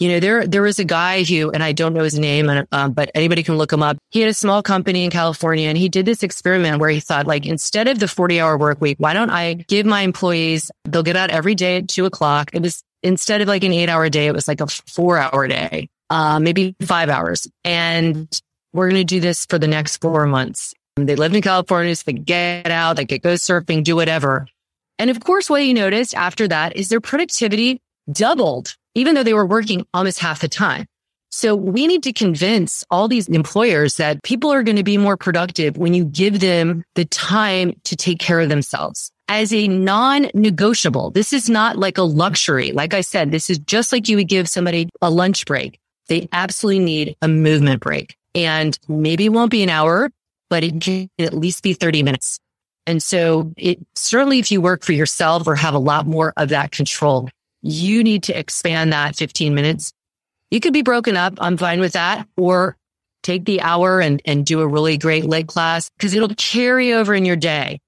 [0.00, 2.92] you know, there, there was a guy who, and I don't know his name, um,
[2.92, 3.98] but anybody can look him up.
[4.08, 7.26] He had a small company in California and he did this experiment where he thought
[7.26, 11.02] like, instead of the 40 hour work week, why don't I give my employees, they'll
[11.02, 12.50] get out every day at two o'clock.
[12.54, 15.46] It was instead of like an eight hour day, it was like a four hour
[15.46, 17.46] day, uh, maybe five hours.
[17.62, 18.26] And
[18.72, 20.72] we're going to do this for the next four months.
[20.96, 24.46] They lived in California, so they get out, they could go surfing, do whatever.
[25.00, 27.80] And of course, what he noticed after that is their productivity
[28.12, 30.86] doubled even though they were working almost half the time.
[31.30, 35.16] So we need to convince all these employers that people are going to be more
[35.16, 41.12] productive when you give them the time to take care of themselves as a non-negotiable.
[41.12, 42.72] This is not like a luxury.
[42.72, 45.78] Like I said, this is just like you would give somebody a lunch break.
[46.08, 50.10] They absolutely need a movement break and maybe it won't be an hour,
[50.48, 52.40] but it can at least be 30 minutes.
[52.86, 56.48] And so it certainly if you work for yourself or have a lot more of
[56.50, 57.28] that control,
[57.62, 59.92] you need to expand that 15 minutes.
[60.50, 61.34] You could be broken up.
[61.38, 62.26] I'm fine with that.
[62.36, 62.76] Or
[63.22, 67.14] take the hour and, and do a really great leg class because it'll carry over
[67.14, 67.80] in your day.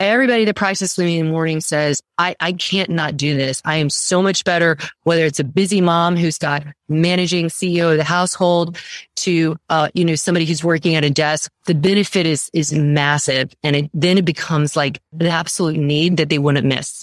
[0.00, 3.60] Everybody that practices me in the morning says, I, I can't not do this.
[3.64, 7.96] I am so much better, whether it's a busy mom who's got managing CEO of
[7.96, 8.78] the household
[9.16, 11.50] to, uh, you know, somebody who's working at a desk.
[11.66, 13.52] The benefit is, is massive.
[13.64, 17.02] And it, then it becomes like an absolute need that they wouldn't miss.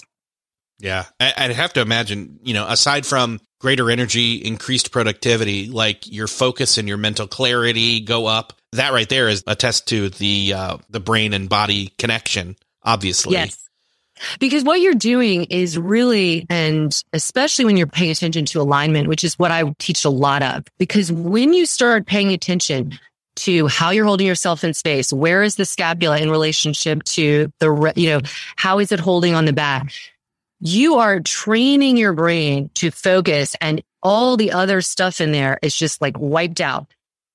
[0.78, 6.26] Yeah, I'd have to imagine, you know, aside from greater energy, increased productivity, like your
[6.26, 8.52] focus and your mental clarity go up.
[8.72, 12.56] That right there is a test to the uh, the brain and body connection.
[12.86, 13.62] Obviously, yes.
[14.40, 19.22] Because what you're doing is really, and especially when you're paying attention to alignment, which
[19.22, 22.98] is what I teach a lot of, because when you start paying attention
[23.36, 27.92] to how you're holding yourself in space, where is the scapula in relationship to the,
[27.94, 28.20] you know,
[28.56, 29.92] how is it holding on the back?
[30.60, 35.76] you are training your brain to focus and all the other stuff in there is
[35.76, 36.86] just like wiped out.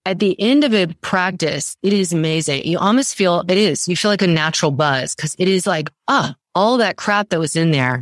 [0.05, 2.65] At the end of a practice, it is amazing.
[2.65, 3.87] You almost feel it is.
[3.87, 7.39] You feel like a natural buzz because it is like, ah, all that crap that
[7.39, 8.01] was in there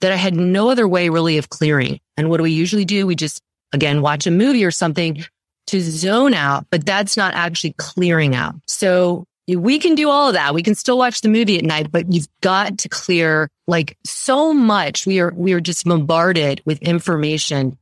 [0.00, 2.00] that I had no other way really of clearing.
[2.16, 3.06] And what do we usually do?
[3.06, 3.40] We just,
[3.72, 5.24] again, watch a movie or something
[5.68, 8.54] to zone out, but that's not actually clearing out.
[8.66, 10.54] So we can do all of that.
[10.54, 14.52] We can still watch the movie at night, but you've got to clear like so
[14.52, 15.06] much.
[15.06, 17.78] We are, we are just bombarded with information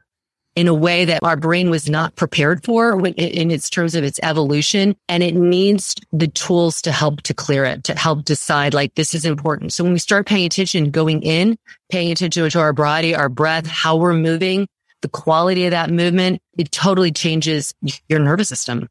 [0.58, 4.18] in a way that our brain was not prepared for in its terms of its
[4.24, 4.96] evolution.
[5.08, 9.14] And it needs the tools to help to clear it, to help decide like this
[9.14, 9.72] is important.
[9.72, 11.56] So when we start paying attention going in,
[11.92, 14.66] paying attention to our body, our breath, how we're moving,
[15.00, 17.72] the quality of that movement, it totally changes
[18.08, 18.88] your nervous system.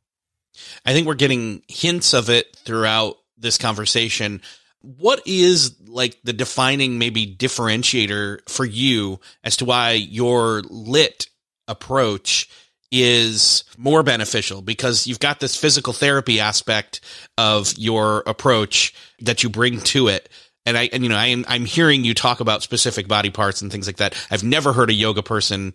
[0.85, 4.41] I think we're getting hints of it throughout this conversation.
[4.79, 11.27] What is like the defining maybe differentiator for you as to why your LYT
[11.67, 12.49] approach
[12.91, 17.01] is more beneficial because you've got this physical therapy aspect
[17.37, 20.29] of your approach that you bring to it.
[20.65, 23.61] And I, and you know, I am, I'm hearing you talk about specific body parts
[23.61, 24.15] and things like that.
[24.31, 25.73] I've never heard a yoga person,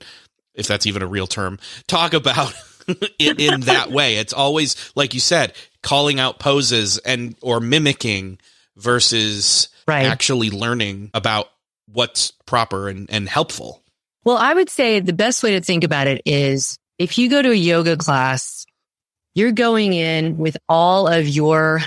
[0.55, 2.55] if that's even a real term, talk about
[3.19, 4.17] it in that way.
[4.17, 8.39] It's always, like you said, calling out poses and, or mimicking
[8.77, 10.07] versus right.
[10.07, 11.49] actually learning about
[11.87, 13.83] what's proper and, and helpful.
[14.25, 17.43] Well, I would say the best way to think about it is if you go
[17.43, 18.65] to a yoga class,
[19.35, 21.81] you're going in with all of your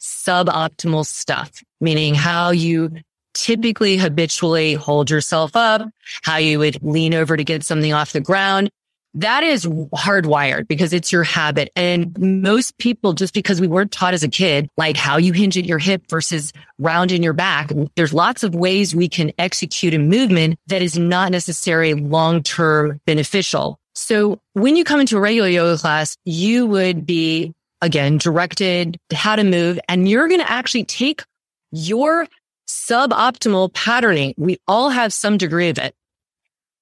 [0.00, 1.50] suboptimal stuff,
[1.80, 2.90] meaning how you
[3.34, 5.88] typically habitually hold yourself up,
[6.22, 8.70] how you would lean over to get something off the ground,
[9.14, 11.70] that is hardwired because it's your habit.
[11.76, 15.58] And most people, just because we weren't taught as a kid, like how you hinge
[15.58, 19.94] at your hip versus round in your back, there's lots of ways we can execute
[19.94, 23.78] a movement that is not necessarily long-term beneficial.
[23.94, 29.36] So when you come into a regular yoga class, you would be again directed how
[29.36, 31.24] to move and you're going to actually take
[31.72, 32.26] your
[32.68, 34.34] suboptimal patterning.
[34.38, 35.94] We all have some degree of it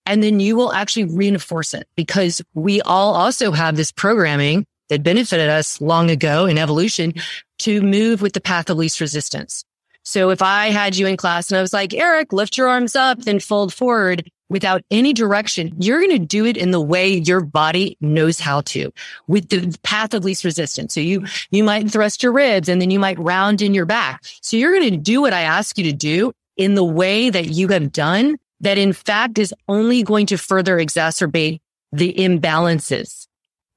[0.07, 5.03] and then you will actually reinforce it because we all also have this programming that
[5.03, 7.15] benefited us long ago in evolution
[7.59, 9.65] to move with the path of least resistance.
[10.03, 12.97] So if I had you in class and I was like, Eric, lift your arms
[12.97, 17.15] up, then fold forward without any direction, you're going to do it in the way
[17.15, 18.93] your body knows how to
[19.29, 20.93] with the path of least resistance.
[20.93, 24.25] So you, you might thrust your ribs and then you might round in your back.
[24.43, 27.51] So you're going to do what I ask you to do in the way that
[27.51, 31.61] you have done that in fact is only going to further exacerbate
[31.93, 33.27] the imbalances.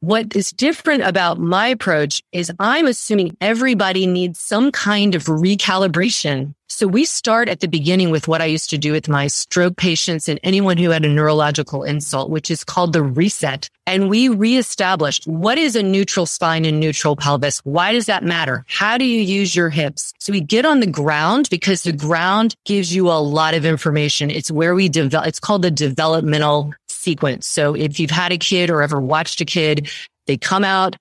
[0.04, 6.56] What is different about my approach is I'm assuming everybody needs some kind of recalibration.
[6.68, 9.78] So we start at the beginning with what I used to do with my stroke
[9.78, 13.70] patients and anyone who had a neurological insult, which is called the reset.
[13.86, 17.60] And we reestablished what is a neutral spine and neutral pelvis?
[17.60, 18.66] Why does that matter?
[18.68, 20.14] How do you use your hips?
[20.20, 24.30] So we get on the ground because the ground gives you a lot of information.
[24.32, 27.46] It's where we develop, it's called the developmental sequence.
[27.48, 29.90] So if you've had a kid or ever watched a kid,
[30.26, 30.96] they come out,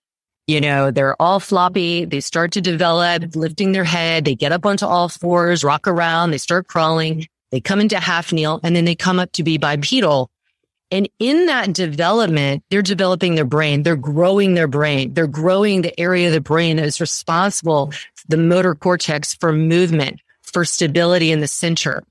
[0.47, 2.05] you know, they're all floppy.
[2.05, 4.25] They start to develop, lifting their head.
[4.25, 6.31] They get up onto all fours, rock around.
[6.31, 7.27] They start crawling.
[7.53, 10.31] They come into half kneel and then they come up to be bipedal.
[10.91, 13.83] And in that development, they're developing their brain.
[13.83, 15.15] They're growing their brain.
[15.15, 17.93] They're growing the area of the brain that is responsible,
[18.29, 22.03] the motor cortex for movement, for stability in the center.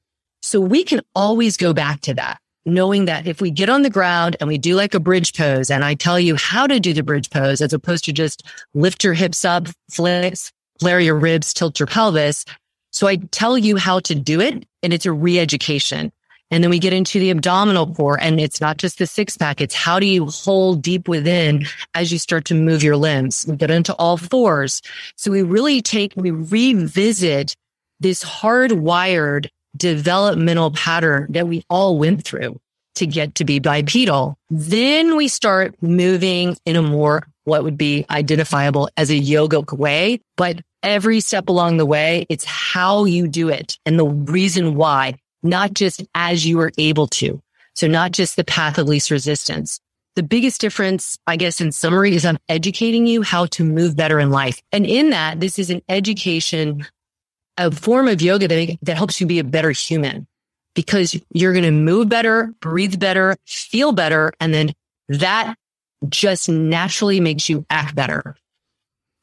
[0.41, 3.89] So we can always go back to that knowing that if we get on the
[3.89, 6.93] ground and we do like a bridge pose and I tell you how to do
[6.93, 8.43] the bridge pose as opposed to just
[8.73, 12.45] lift your hips up, flare your ribs, tilt your pelvis.
[12.91, 16.11] So I tell you how to do it and it's a re-education.
[16.53, 19.61] And then we get into the abdominal core and it's not just the six pack.
[19.61, 23.45] It's how do you hold deep within as you start to move your limbs?
[23.47, 24.81] We get into all fours.
[25.15, 27.55] So we really take, we revisit
[28.01, 32.59] this hardwired developmental pattern that we all went through
[32.95, 34.37] to get to be bipedal.
[34.49, 40.21] Then we start moving in a more what would be identifiable as a yogic way.
[40.37, 45.15] But every step along the way, it's how you do it and the reason why,
[45.41, 47.41] not just as you are able to.
[47.73, 49.79] So not just the path of least resistance.
[50.15, 54.19] The biggest difference, I guess, in summary is I'm educating you how to move better
[54.19, 54.61] in life.
[54.73, 56.85] And in that, this is an education
[57.57, 60.27] a form of yoga that, that helps you be a better human
[60.73, 64.31] because you're going to move better, breathe better, feel better.
[64.39, 64.73] And then
[65.09, 65.55] that
[66.09, 68.35] just naturally makes you act better.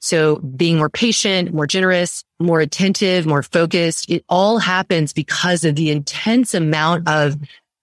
[0.00, 5.74] So being more patient, more generous, more attentive, more focused, it all happens because of
[5.74, 7.36] the intense amount of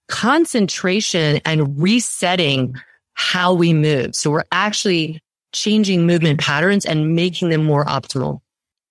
[0.08, 2.74] concentration and resetting
[3.14, 4.14] how we move.
[4.14, 5.20] So we're actually
[5.52, 8.40] changing movement patterns and making them more optimal.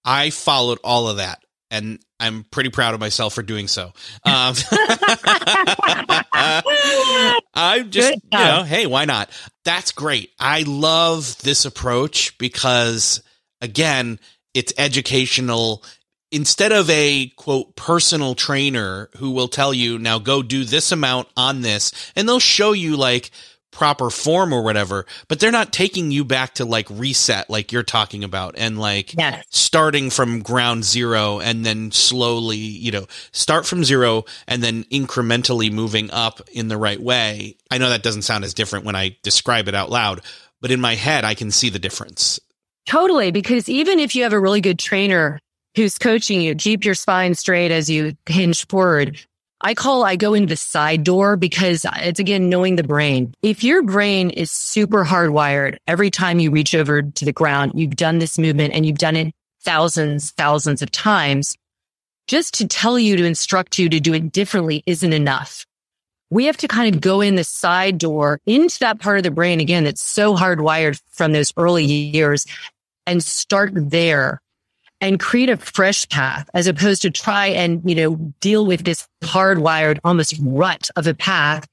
[0.03, 1.41] I followed all of that.
[1.75, 3.91] And I'm pretty proud of myself for doing so.
[4.25, 4.55] Um,
[7.53, 9.29] I'm just, you know, hey, why not?
[9.63, 10.31] That's great.
[10.39, 13.21] I love this approach because,
[13.61, 14.19] again,
[14.53, 15.83] it's educational.
[16.31, 21.27] Instead of a quote personal trainer who will tell you, now go do this amount
[21.37, 23.31] on this, and they'll show you like,
[23.75, 27.83] proper form or whatever, but they're not taking you back to like reset like you're
[27.83, 29.45] talking about and like yes.
[29.49, 35.71] starting from ground zero and then slowly, you know, start from zero and then incrementally
[35.71, 37.57] moving up in the right way.
[37.69, 40.21] I know that doesn't sound as different when I describe it out loud,
[40.61, 42.39] but in my head, I can see the difference.
[42.85, 43.31] Totally.
[43.31, 45.39] Because even if you have a really good trainer
[45.75, 49.19] who's coaching you, keep your spine straight as you hinge forward
[49.61, 53.33] I call, I go into the side door because it's again, knowing the brain.
[53.41, 57.95] If your brain is super hardwired, every time you reach over to the ground, you've
[57.95, 61.57] done this movement and you've done it thousands, thousands of times.
[62.27, 65.65] Just to tell you to instruct you to do it differently isn't enough.
[66.29, 69.31] We have to kind of go in the side door into that part of the
[69.31, 72.45] brain again that's so hardwired from those early years
[73.05, 74.41] and start there
[75.01, 79.07] and create a fresh path as opposed to try and, you know, deal with this
[79.23, 81.67] hardwired almost rut of a path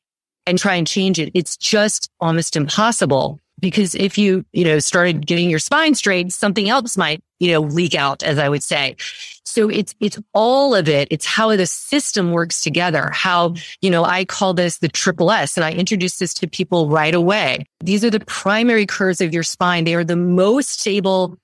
[0.47, 1.31] and try and change it.
[1.35, 6.69] It's just almost impossible because if you, you know, started getting your spine straight, something
[6.69, 8.97] else might, you know, leak out, as I would say.
[9.45, 11.09] So it's, it's all of it.
[11.11, 13.11] It's how the system works together.
[13.13, 16.89] How, you know, I call this the triple S and I introduce this to people
[16.89, 17.67] right away.
[17.81, 19.85] These are the primary curves of your spine.
[19.85, 21.37] They are the most stable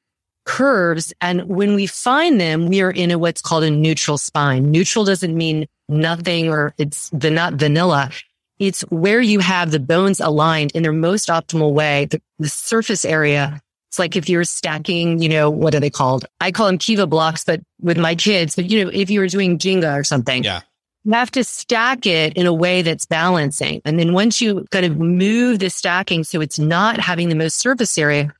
[0.49, 1.12] curves.
[1.20, 4.70] And when we find them, we are in a what's called a neutral spine.
[4.70, 8.11] Neutral doesn't mean nothing or it's the not vanilla.
[8.59, 12.07] It's where you have the bones aligned in their most optimal way.
[12.07, 13.61] The, the surface area.
[13.90, 16.24] It's like if you're stacking, you know, what are they called?
[16.40, 19.28] I call them Kiva blocks, but with my kids, but you know, if you were
[19.28, 20.44] doing Jenga or something.
[20.44, 20.62] Yeah.
[21.05, 23.80] You have to stack it in a way that's balancing.
[23.84, 27.59] And then once you kind of move the stacking so it's not having the most
[27.59, 28.34] surface area,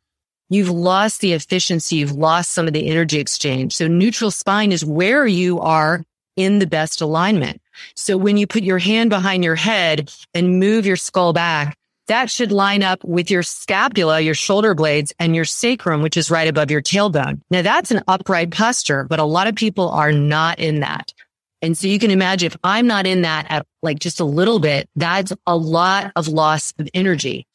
[0.49, 1.96] you've lost the efficiency.
[1.96, 3.74] You've lost some of the energy exchange.
[3.74, 6.05] So neutral spine is where you are
[6.36, 7.61] in the best alignment.
[7.94, 11.76] So when you put your hand behind your head and move your skull back,
[12.07, 16.30] that should line up with your scapula, your shoulder blades and your sacrum, which is
[16.30, 17.42] right above your tailbone.
[17.51, 21.12] Now that's an upright posture, but a lot of people are not in that.
[21.61, 24.61] And so you can imagine if I'm not in that at like just a little
[24.61, 27.47] bit, that's a lot of loss of energy.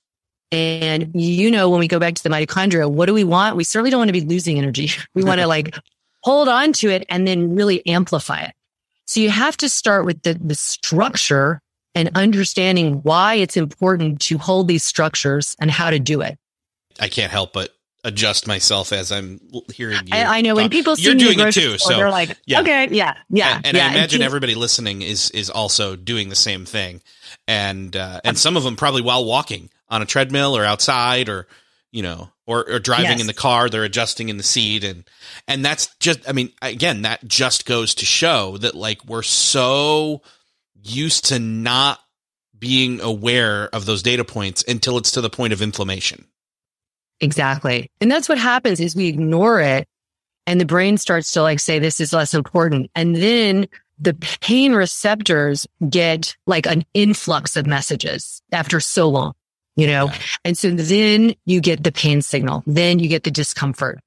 [0.54, 3.56] And you know, when we go back to the mitochondria, what do we want?
[3.56, 4.92] We certainly don't want to be losing energy.
[5.16, 5.76] We want to like
[6.22, 8.54] hold on to it and then really amplify it.
[9.06, 11.60] So you have to start with the, the structure
[11.96, 16.38] and understanding why it's important to hold these structures and how to do it.
[17.00, 17.70] I can't help but
[18.04, 19.40] adjust myself as I'm
[19.74, 20.14] hearing you.
[20.14, 22.62] I, I know when people see you're doing it too, so they're like, yeah.
[22.62, 23.88] okay, yeah, yeah, and, and yeah.
[23.88, 27.02] I imagine and everybody listening is is also doing the same thing,
[27.48, 31.48] and uh, and some of them probably while walking on a treadmill or outside or
[31.92, 33.22] you know or, or driving yes.
[33.22, 34.84] in the car they're adjusting in the seat.
[34.84, 35.04] And
[35.48, 40.24] and that's just i mean again that just goes to show that like we're so
[40.82, 42.00] used to not
[42.58, 46.26] being aware of those data points until it's to the point of inflammation.
[47.20, 47.92] Exactly.
[48.02, 49.88] And that's what happens is we ignore it
[50.48, 52.90] and the brain starts to like say this is less important.
[52.96, 53.68] And then
[54.00, 59.34] the pain receptors get like an influx of messages after so long
[59.76, 60.12] you know?
[60.44, 62.64] And so then you get the pain signal.
[62.66, 64.00] Then you get the discomfort.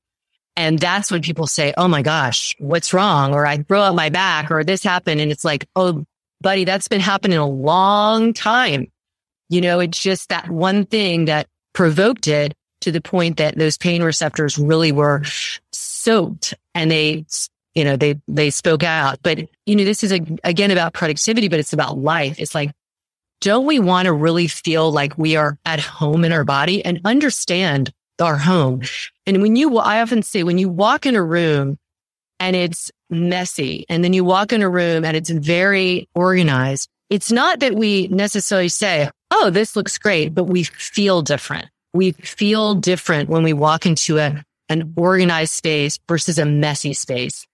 [0.57, 3.35] And that's when people say, Oh my gosh, what's wrong?
[3.35, 5.21] Or I throw out my back or this happened.
[5.21, 6.05] And it's like, Oh,
[6.41, 8.91] buddy, that's been happening a long time.
[9.49, 13.77] You know, it's just that one thing that provoked it to the point that those
[13.79, 15.23] pain receptors really were
[15.73, 17.27] soaked and they,
[17.75, 19.19] you know, they, they spoke out.
[19.23, 22.41] But, you know, this is a, again about productivity, but it's about life.
[22.41, 22.71] It's like
[23.41, 27.01] don't we want to really feel like we are at home in our body and
[27.05, 28.83] understand our home?
[29.27, 31.79] And when you, I often say, when you walk in a room
[32.41, 37.31] and it's messy and then you walk in a room and it's very organized, it's
[37.31, 41.67] not that we necessarily say, Oh, this looks great, but we feel different.
[41.93, 47.47] We feel different when we walk into a, an organized space versus a messy space.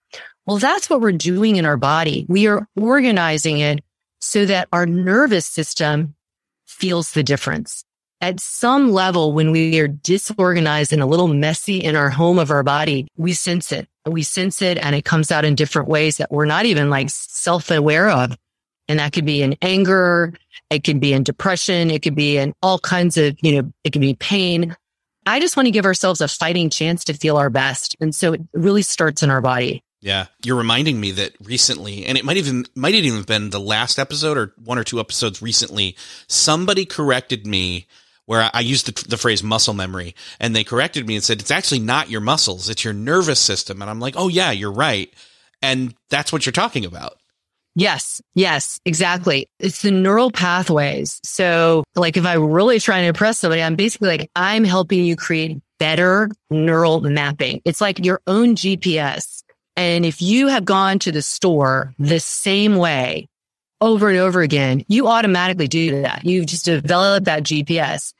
[0.46, 2.26] Well, that's what we're doing in our body.
[2.28, 3.80] We are organizing it
[4.22, 6.14] so that our nervous system
[6.64, 7.84] feels the difference.
[8.20, 12.52] At some level, when we are disorganized and a little messy in our home of
[12.52, 13.88] our body, we sense it.
[14.06, 17.10] We sense it and it comes out in different ways that we're not even like
[17.10, 18.36] self aware of.
[18.86, 20.34] And that could be in anger.
[20.70, 21.90] It could be in depression.
[21.90, 24.76] It could be in all kinds of, you know, it could be pain.
[25.26, 27.96] I just want to give ourselves a fighting chance to feel our best.
[28.00, 29.82] And so it really starts in our body.
[30.02, 30.26] Yeah.
[30.42, 34.00] You're reminding me that recently, and it might even, might even have been the last
[34.00, 35.96] episode or one or two episodes recently,
[36.26, 37.86] somebody corrected me
[38.26, 41.50] where I used the, the, phrase muscle memory and they corrected me and said, it's
[41.50, 42.68] actually not your muscles.
[42.68, 43.80] It's your nervous system.
[43.80, 45.12] And I'm like, oh yeah, you're right.
[45.60, 47.18] And that's what you're talking about.
[47.74, 48.20] Yes.
[48.34, 49.48] Yes, exactly.
[49.58, 51.20] It's the neural pathways.
[51.24, 55.16] So like if I'm really trying to impress somebody, I'm basically like, I'm helping you
[55.16, 57.60] create better neural mapping.
[57.64, 59.41] It's like your own GPS.
[59.76, 63.28] And if you have gone to the store the same way
[63.80, 66.24] over and over again, you automatically do that.
[66.24, 68.12] You've just developed that GPS.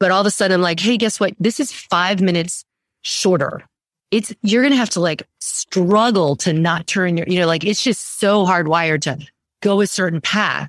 [0.00, 1.34] But all of a sudden, I'm like, hey, guess what?
[1.38, 2.64] This is five minutes
[3.02, 3.62] shorter.
[4.10, 7.82] It's, you're to have to like struggle to not turn your, you know, like it's
[7.82, 9.18] just so hardwired to
[9.60, 10.68] go a certain path.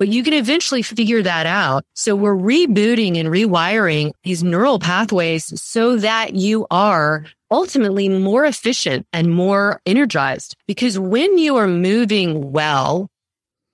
[0.00, 1.84] But you can eventually figure that out.
[1.94, 9.06] So we're rebooting and rewiring these neural pathways so that you are ultimately more efficient
[9.12, 10.56] and more energized.
[10.66, 13.08] Because when you are moving well,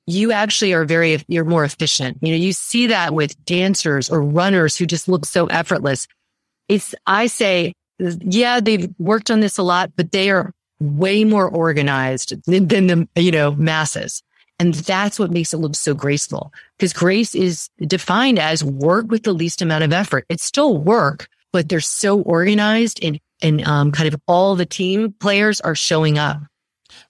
[0.09, 2.19] you actually are very, you're more efficient.
[2.21, 6.09] You know, you see that with dancers or runners who just look so effortless.
[6.69, 10.51] It's, I say, yeah, they've worked on this a lot, but they are
[10.81, 14.25] way more organized than, than the, you know, masses.
[14.59, 19.25] And that's what makes it look so graceful because grace is defined as work with
[19.25, 20.25] the least amount of effort.
[20.29, 25.13] It's still work, but they're so organized and, and, um, kind of all the team
[25.21, 26.39] players are showing up.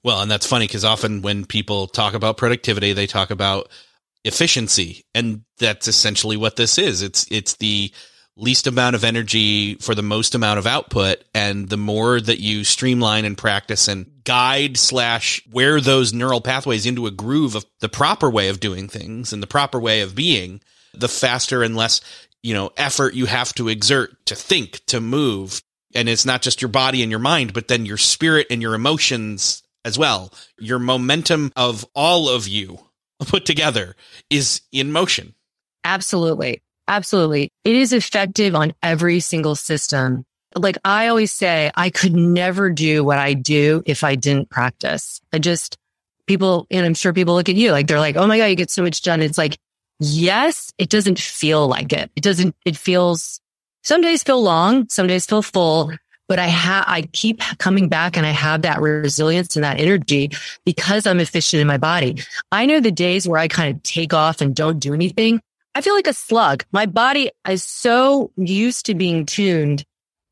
[0.02, 3.68] Well, and that's funny because often when people talk about productivity, they talk about
[4.24, 7.02] efficiency, and that's essentially what this is.
[7.02, 7.92] It's it's the
[8.36, 12.64] least amount of energy for the most amount of output, and the more that you
[12.64, 17.88] streamline and practice and guide slash wear those neural pathways into a groove of the
[17.88, 20.60] proper way of doing things and the proper way of being,
[20.92, 22.02] the faster and less
[22.42, 25.62] you know effort you have to exert to think to move
[25.94, 28.74] and it's not just your body and your mind but then your spirit and your
[28.74, 30.32] emotions as well.
[30.58, 32.80] Your momentum of all of you
[33.20, 33.94] put together
[34.28, 35.34] is in motion.
[35.84, 36.60] Absolutely.
[36.88, 37.52] Absolutely.
[37.64, 40.24] It is effective on every single system.
[40.56, 45.20] Like I always say, I could never do what I do if I didn't practice.
[45.32, 45.76] I just,
[46.26, 48.56] people, and I'm sure people look at you like they're like, oh my God, you
[48.56, 49.22] get so much done.
[49.22, 49.58] It's like,
[50.00, 52.10] yes, it doesn't feel like it.
[52.16, 53.40] It doesn't, it feels,
[53.84, 55.92] some days feel long, some days feel full,
[56.28, 60.32] but I have, I keep coming back and I have that resilience and that energy
[60.64, 62.22] because I'm efficient in my body.
[62.50, 65.40] I know the days where I kind of take off and don't do anything.
[65.74, 66.64] I feel like a slug.
[66.72, 69.84] My body is so used to being tuned,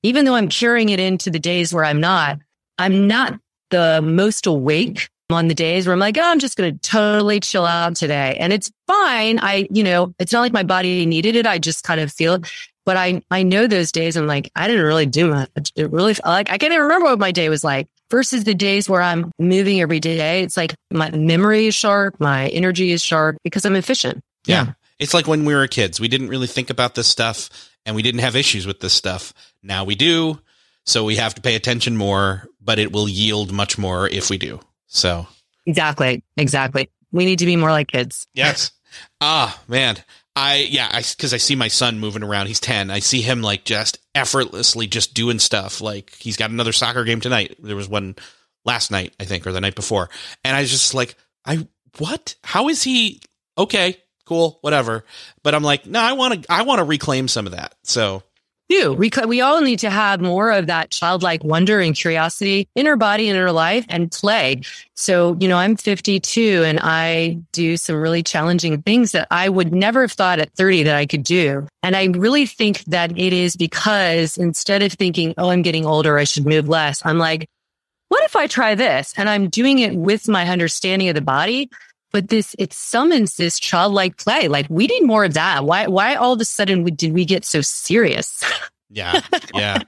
[0.05, 2.39] even though I'm carrying it into the days where I'm not.
[2.79, 3.41] I'm not
[3.71, 7.41] the most awake on the days where I'm like, oh, I'm just going to totally
[7.41, 8.37] chill out today.
[8.39, 9.39] And it's fine.
[9.41, 11.47] I, you know, it's not like my body needed it.
[11.47, 12.53] I just kind of feel it.
[12.85, 15.73] But I, I know those days I'm like, I didn't really do much.
[15.75, 18.91] It really, like, I can't even remember what my day was like versus the days
[18.91, 20.43] where I'm moving every day.
[20.43, 22.21] It's like my memory is sharp.
[22.21, 24.21] My energy is sharp because I'm efficient.
[24.47, 24.65] Yeah.
[24.65, 24.73] yeah.
[24.99, 27.49] It's like when we were kids, we didn't really think about this stuff
[27.87, 29.33] and we didn't have issues with this stuff.
[29.63, 30.41] Now we do.
[30.87, 34.39] So we have to pay attention more, but it will yield much more if we
[34.39, 34.61] do.
[34.87, 35.27] So
[35.67, 36.23] exactly.
[36.37, 36.91] Exactly.
[37.13, 38.27] We need to be more like kids.
[38.35, 38.71] Yes.
[39.21, 39.97] Ah, man.
[40.37, 42.47] I yeah, I because I see my son moving around.
[42.47, 42.91] He's ten.
[42.91, 45.81] I see him like just effortlessly just doing stuff.
[45.81, 47.57] Like he's got another soccer game tonight.
[47.61, 48.17] There was one
[48.65, 50.11] last night, I think, or the night before,
[50.45, 51.67] and I was just like, I
[51.99, 52.35] what?
[52.43, 53.21] How is he?
[53.57, 55.05] Okay, cool, whatever.
[55.43, 56.53] But I'm like, no, I want to.
[56.53, 57.75] I want to reclaim some of that.
[57.83, 58.23] So
[58.69, 58.93] do.
[58.93, 62.97] We, we all need to have more of that childlike wonder and curiosity in our
[62.97, 64.63] body and in our life and play.
[64.95, 69.73] So, you know, I'm 52 and I do some really challenging things that I would
[69.73, 71.67] never have thought at 30 that I could do.
[71.83, 76.19] And I really think that it is because instead of thinking, oh, I'm getting older,
[76.19, 77.49] I should move less, I'm like,
[78.09, 79.13] what if I try this?
[79.17, 81.71] And I'm doing it with my understanding of the body
[82.15, 84.47] but this it summons this childlike play.
[84.47, 85.65] Like we need more of that.
[85.65, 88.43] Why why all of a sudden we, did we get so serious?
[88.89, 89.21] yeah,
[89.53, 89.81] yeah.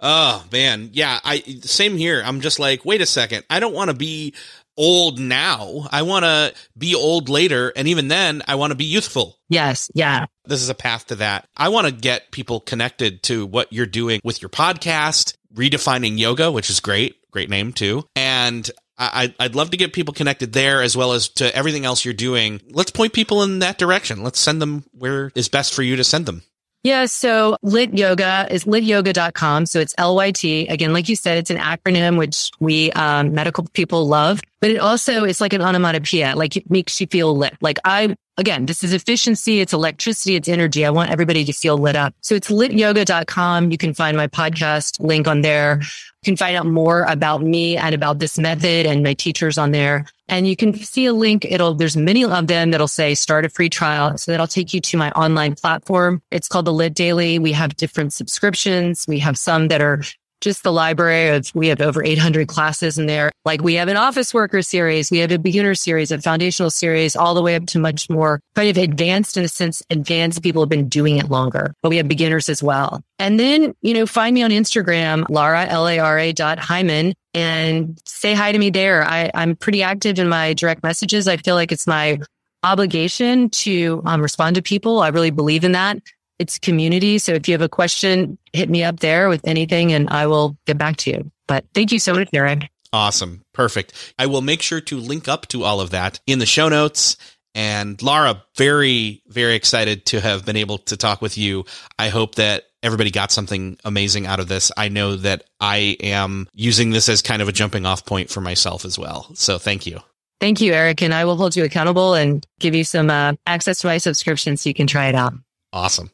[0.00, 1.18] Oh man, yeah.
[1.24, 2.22] I same here.
[2.24, 3.44] I'm just like, wait a second.
[3.50, 4.32] I don't want to be
[4.76, 5.88] old now.
[5.90, 9.40] I want to be old later, and even then, I want to be youthful.
[9.48, 10.26] Yes, yeah.
[10.44, 11.48] This is a path to that.
[11.56, 16.52] I want to get people connected to what you're doing with your podcast, redefining yoga,
[16.52, 20.82] which is great, great name too, and I, I'd love to get people connected there
[20.82, 22.60] as well as to everything else you're doing.
[22.70, 24.22] Let's point people in that direction.
[24.22, 26.42] Let's send them where is best for you to send them.
[26.82, 27.06] Yeah.
[27.06, 29.66] So LYT yoga is lytyoga.com.
[29.66, 30.68] So it's LYT.
[30.68, 34.78] Again, like you said, it's an acronym, which we um, medical people love, but it
[34.78, 37.56] also is like an onomatopoeia, like it makes you feel lit.
[37.60, 39.60] Like I, again, this is efficiency.
[39.60, 40.34] It's electricity.
[40.34, 40.84] It's energy.
[40.84, 42.14] I want everybody to feel lit up.
[42.20, 43.70] So it's lytyoga.com.
[43.70, 45.78] You can find my podcast link on there.
[45.80, 49.70] You can find out more about me and about this method and my teachers on
[49.70, 50.06] there.
[50.32, 51.44] And you can see a link.
[51.44, 54.16] It'll, there's many of them that'll say start a free trial.
[54.16, 56.22] So that'll take you to my online platform.
[56.30, 57.38] It's called the LYT Daily.
[57.38, 59.04] We have different subscriptions.
[59.06, 60.02] We have some that are
[60.42, 63.32] just the library of, we have over 800 classes in there.
[63.44, 67.16] Like we have an office worker series, we have a beginner series, a foundational series,
[67.16, 70.62] all the way up to much more kind of advanced in a sense, advanced people
[70.62, 73.02] have been doing it longer, but we have beginners as well.
[73.18, 78.52] And then, you know, find me on Instagram, Lara, L-A-R-A dot Heimann and say hi
[78.52, 79.04] to me there.
[79.04, 81.28] I, I'm pretty active in my direct messages.
[81.28, 82.20] I feel like it's my
[82.62, 85.00] obligation to um, respond to people.
[85.00, 85.98] I really believe in that
[86.42, 87.18] it's community.
[87.18, 90.58] So if you have a question, hit me up there with anything and I will
[90.66, 91.30] get back to you.
[91.46, 92.68] But thank you so much, Eric.
[92.92, 93.42] Awesome.
[93.54, 94.14] Perfect.
[94.18, 97.16] I will make sure to link up to all of that in the show notes.
[97.54, 101.64] And Laura, very, very excited to have been able to talk with you.
[101.98, 104.72] I hope that everybody got something amazing out of this.
[104.76, 108.40] I know that I am using this as kind of a jumping off point for
[108.40, 109.30] myself as well.
[109.34, 110.00] So thank you.
[110.40, 111.02] Thank you, Eric.
[111.02, 114.56] And I will hold you accountable and give you some uh, access to my subscription
[114.56, 115.34] so you can try it out.
[115.72, 116.10] Awesome.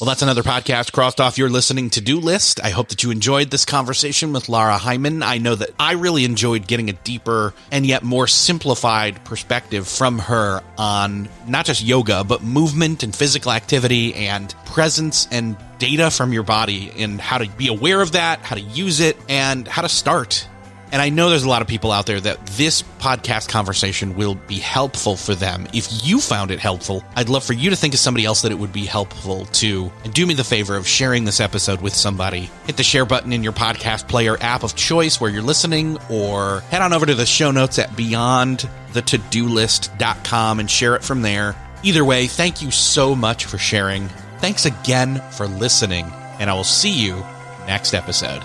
[0.00, 2.58] Well, that's another podcast crossed off your listening to do list.
[2.64, 5.22] I hope that you enjoyed this conversation with Lara Heimann.
[5.22, 10.18] I know that I really enjoyed getting a deeper and yet more simplified perspective from
[10.20, 16.32] her on not just yoga, but movement and physical activity and presence and data from
[16.32, 19.82] your body and how to be aware of that, how to use it, and how
[19.82, 20.48] to start
[20.92, 24.34] and I know there's a lot of people out there that this podcast conversation will
[24.34, 25.66] be helpful for them.
[25.72, 28.50] If you found it helpful, I'd love for you to think of somebody else that
[28.52, 29.90] it would be helpful to.
[30.04, 32.50] And do me the favor of sharing this episode with somebody.
[32.66, 36.60] Hit the share button in your podcast player app of choice where you're listening, or
[36.70, 41.56] head on over to the show notes at beyondthetodolist.com and share it from there.
[41.82, 44.08] Either way, thank you so much for sharing.
[44.38, 46.04] Thanks again for listening,
[46.38, 47.24] and I will see you
[47.66, 48.42] next episode.